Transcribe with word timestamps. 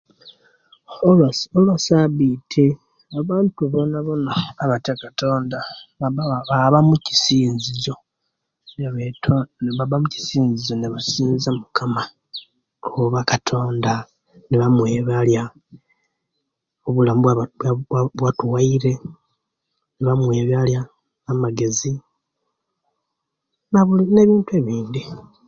Okwesi 1.09 1.45
lwesabiti 1.65 2.65
abantu 3.19 3.61
bonabona 3.73 4.31
abatya 4.63 4.91
okatonda 4.95 5.59
baba 5.99 6.23
baaba 6.49 6.77
omukisinzizo 6.83 7.93
nebeton 8.79 9.43
nebaba 9.61 9.95
omukisinzizo 9.97 10.73
ne 10.77 10.87
basinza 10.93 11.47
omukama 11.51 12.01
oba 13.01 13.19
okatonda 13.23 13.93
nebamwebalya 14.49 15.43
obulamu 16.87 17.21
batuwaire 18.21 18.93
nabamwebalya 19.97 20.81
amagezi 21.31 21.91
nabuli 23.71 24.03
nebintu 24.11 24.51
ebindi. 24.59 25.01